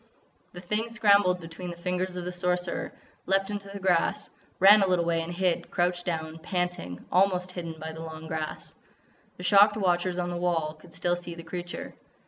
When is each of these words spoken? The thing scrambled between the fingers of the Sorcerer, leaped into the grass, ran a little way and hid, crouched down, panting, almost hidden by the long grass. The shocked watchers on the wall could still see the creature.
The 0.53 0.61
thing 0.61 0.89
scrambled 0.89 1.39
between 1.39 1.69
the 1.69 1.77
fingers 1.77 2.17
of 2.17 2.25
the 2.25 2.31
Sorcerer, 2.31 2.91
leaped 3.27 3.51
into 3.51 3.69
the 3.69 3.77
grass, 3.79 4.31
ran 4.59 4.81
a 4.81 4.87
little 4.87 5.05
way 5.05 5.21
and 5.21 5.31
hid, 5.31 5.69
crouched 5.69 6.05
down, 6.07 6.39
panting, 6.39 7.05
almost 7.11 7.51
hidden 7.51 7.75
by 7.79 7.93
the 7.93 8.01
long 8.01 8.25
grass. 8.25 8.73
The 9.37 9.43
shocked 9.43 9.77
watchers 9.77 10.17
on 10.17 10.31
the 10.31 10.37
wall 10.37 10.73
could 10.73 10.95
still 10.95 11.15
see 11.15 11.35
the 11.35 11.43
creature. 11.43 11.93